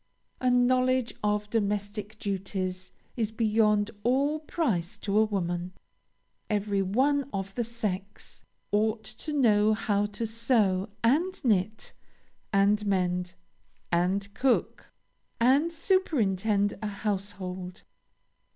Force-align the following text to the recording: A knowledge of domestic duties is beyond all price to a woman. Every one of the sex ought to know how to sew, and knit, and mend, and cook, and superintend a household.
A 0.39 0.49
knowledge 0.49 1.13
of 1.23 1.47
domestic 1.51 2.17
duties 2.17 2.91
is 3.15 3.31
beyond 3.31 3.91
all 4.03 4.39
price 4.39 4.97
to 4.97 5.15
a 5.19 5.25
woman. 5.25 5.73
Every 6.49 6.81
one 6.81 7.29
of 7.31 7.53
the 7.53 7.63
sex 7.63 8.43
ought 8.71 9.03
to 9.03 9.31
know 9.31 9.75
how 9.75 10.07
to 10.07 10.25
sew, 10.25 10.89
and 11.03 11.39
knit, 11.45 11.93
and 12.51 12.83
mend, 12.83 13.35
and 13.91 14.33
cook, 14.33 14.91
and 15.39 15.71
superintend 15.71 16.73
a 16.81 16.87
household. 16.87 17.83